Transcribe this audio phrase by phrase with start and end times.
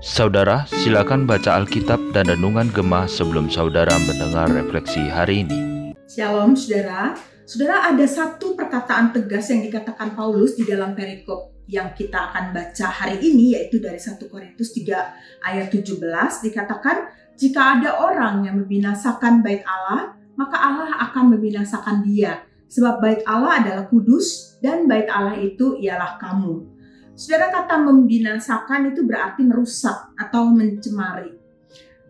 [0.00, 5.92] Saudara, silakan baca Alkitab dan Renungan Gemah sebelum saudara mendengar refleksi hari ini.
[6.08, 7.12] Shalom saudara.
[7.44, 12.86] Saudara ada satu perkataan tegas yang dikatakan Paulus di dalam perikop yang kita akan baca
[12.88, 16.00] hari ini yaitu dari 1 Korintus 3 ayat 17
[16.48, 23.20] dikatakan jika ada orang yang membinasakan bait Allah maka Allah akan membinasakan dia sebab bait
[23.24, 26.78] Allah adalah kudus dan bait Allah itu ialah kamu.
[27.18, 31.34] Saudara kata membinasakan itu berarti merusak atau mencemari.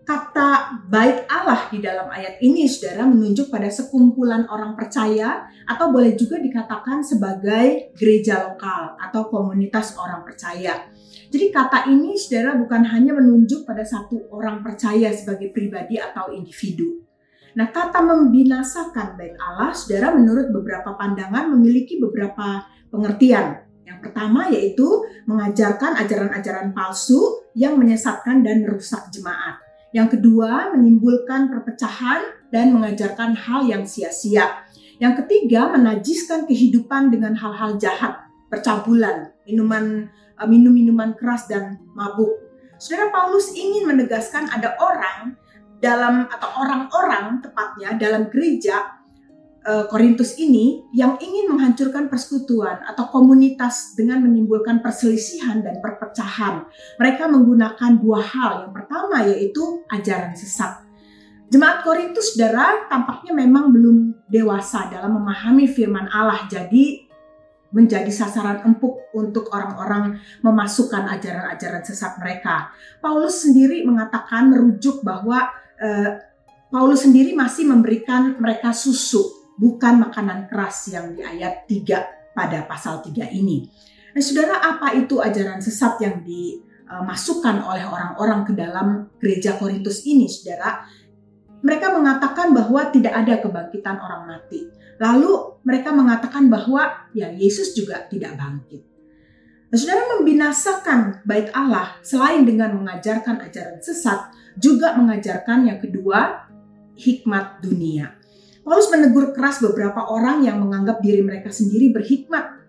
[0.05, 6.17] Kata bait Allah di dalam ayat ini saudara menunjuk pada sekumpulan orang percaya atau boleh
[6.17, 10.89] juga dikatakan sebagai gereja lokal atau komunitas orang percaya.
[11.29, 17.08] Jadi kata ini saudara bukan hanya menunjuk pada satu orang percaya sebagai pribadi atau individu.
[17.59, 22.63] Nah kata membinasakan bait Allah saudara menurut beberapa pandangan memiliki beberapa
[22.95, 23.67] pengertian.
[23.83, 24.87] Yang pertama yaitu
[25.27, 29.59] mengajarkan ajaran-ajaran palsu yang menyesatkan dan merusak jemaat.
[29.91, 34.63] Yang kedua, menimbulkan perpecahan dan mengajarkan hal yang sia-sia.
[35.03, 38.23] Yang ketiga, menajiskan kehidupan dengan hal-hal jahat,
[38.53, 40.07] percabulan, minuman
[40.39, 42.39] eh, minum-minuman keras dan mabuk.
[42.79, 45.35] Saudara Paulus ingin menegaskan ada orang
[45.79, 48.99] dalam atau orang-orang tepatnya dalam gereja
[49.69, 56.65] Eh, Korintus ini yang ingin menghancurkan persekutuan atau komunitas dengan menimbulkan perselisihan dan perpecahan.
[56.97, 58.53] Mereka menggunakan dua hal.
[58.65, 60.89] Yang pertama yaitu ajaran sesat.
[61.53, 66.49] Jemaat Korintus, saudara, tampaknya memang belum dewasa dalam memahami firman Allah.
[66.49, 67.05] Jadi
[67.69, 72.73] menjadi sasaran empuk untuk orang-orang memasukkan ajaran-ajaran sesat mereka.
[73.05, 75.53] Paulus sendiri mengatakan merujuk bahwa
[75.83, 76.11] uh,
[76.69, 83.01] Paulus sendiri masih memberikan mereka susu bukan makanan keras yang di ayat 3 pada pasal
[83.03, 83.67] 3 ini.
[84.15, 90.31] Nah, saudara, apa itu ajaran sesat yang dimasukkan oleh orang-orang ke dalam gereja Korintus ini,
[90.31, 90.87] saudara?
[91.59, 94.63] Mereka mengatakan bahwa tidak ada kebangkitan orang mati.
[95.03, 98.98] Lalu mereka mengatakan bahwa ya Yesus juga tidak bangkit.
[99.69, 106.49] Nah, saudara membinasakan bait Allah selain dengan mengajarkan ajaran sesat, juga mengajarkan yang kedua,
[106.97, 108.17] hikmat dunia.
[108.65, 112.65] Paulus menegur keras beberapa orang yang menganggap diri mereka sendiri berhikmat.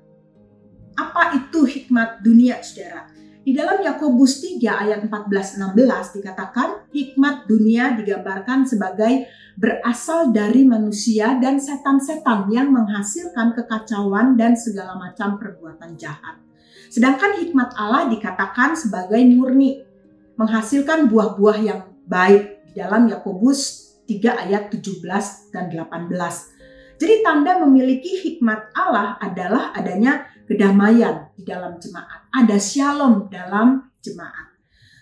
[0.99, 3.07] Apa itu hikmat dunia, saudara?
[3.47, 9.23] Di dalam Yakobus 3 ayat 14-16 dikatakan hikmat dunia digambarkan sebagai
[9.55, 16.48] berasal dari manusia dan setan-setan yang menghasilkan kekacauan dan segala macam perbuatan jahat.
[16.89, 19.85] Sedangkan hikmat Allah dikatakan sebagai murni,
[20.35, 22.57] menghasilkan buah-buah yang baik.
[22.69, 26.09] Di dalam Yakobus 3 ayat 17 dan 18.
[27.01, 32.29] Jadi tanda memiliki hikmat Allah adalah adanya kedamaian di dalam jemaat.
[32.33, 34.49] Ada shalom dalam jemaat.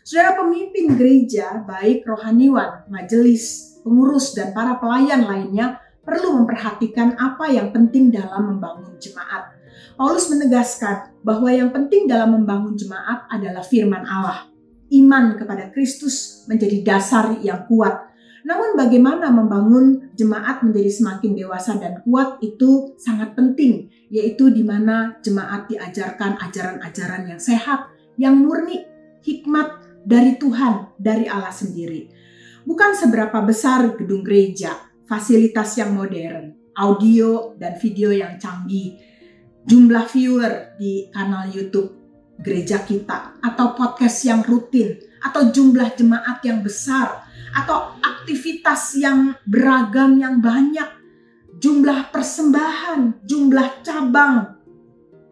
[0.08, 7.76] Saudara pemimpin gereja, baik rohaniwan, majelis, pengurus, dan para pelayan lainnya perlu memperhatikan apa yang
[7.76, 9.52] penting dalam membangun jemaat.
[10.00, 14.48] Paulus menegaskan bahwa yang penting dalam membangun jemaat adalah firman Allah.
[14.88, 18.08] Iman kepada Kristus menjadi dasar yang kuat
[18.48, 25.20] namun bagaimana membangun jemaat menjadi semakin dewasa dan kuat itu sangat penting, yaitu di mana
[25.20, 28.88] jemaat diajarkan ajaran-ajaran yang sehat, yang murni,
[29.20, 32.08] hikmat dari Tuhan, dari Allah sendiri.
[32.64, 34.72] Bukan seberapa besar gedung gereja,
[35.08, 39.00] fasilitas yang modern, audio dan video yang canggih,
[39.66, 41.96] jumlah viewer di kanal YouTube
[42.38, 44.94] gereja kita, atau podcast yang rutin,
[45.26, 47.26] atau jumlah jemaat yang besar,
[47.56, 50.86] atau aktivitas yang beragam yang banyak,
[51.58, 54.62] jumlah persembahan, jumlah cabang,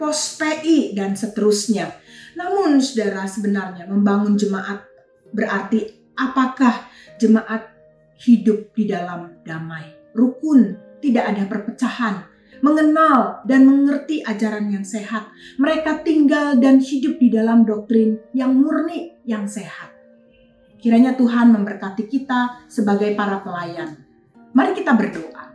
[0.01, 1.93] pos PI dan seterusnya.
[2.35, 4.83] Namun saudara sebenarnya membangun jemaat
[5.31, 6.89] berarti apakah
[7.21, 7.74] jemaat
[8.19, 12.15] hidup di dalam damai, rukun, tidak ada perpecahan,
[12.63, 15.27] mengenal dan mengerti ajaran yang sehat.
[15.59, 19.91] Mereka tinggal dan hidup di dalam doktrin yang murni, yang sehat.
[20.79, 24.05] Kiranya Tuhan memberkati kita sebagai para pelayan.
[24.53, 25.51] Mari kita berdoa.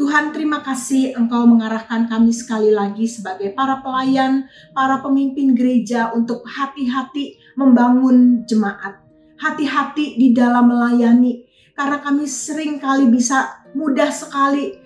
[0.00, 6.40] Tuhan terima kasih Engkau mengarahkan kami sekali lagi sebagai para pelayan, para pemimpin gereja untuk
[6.48, 8.96] hati-hati membangun jemaat.
[9.36, 11.49] Hati-hati di dalam melayani.
[11.80, 14.76] Karena kami sering kali bisa mudah sekali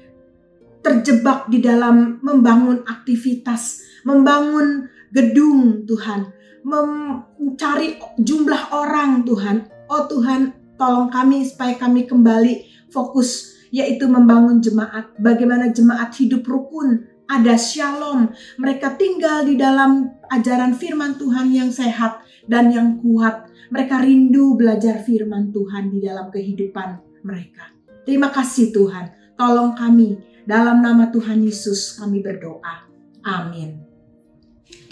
[0.79, 6.31] terjebak di dalam membangun aktivitas, membangun gedung Tuhan,
[6.63, 15.19] mencari jumlah orang Tuhan, Oh Tuhan, tolong kami supaya kami kembali fokus yaitu membangun jemaat.
[15.19, 18.31] Bagaimana jemaat hidup rukun ada shalom.
[18.63, 23.44] Mereka tinggal di dalam ajaran firman Tuhan yang sehat dan yang kuat.
[23.73, 27.73] Mereka rindu belajar firman Tuhan di dalam kehidupan mereka.
[28.05, 29.37] Terima kasih Tuhan.
[29.37, 32.85] Tolong kami dalam nama Tuhan Yesus kami berdoa.
[33.25, 33.81] Amin.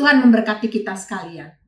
[0.00, 1.61] Tuhan memberkati kita sekalian.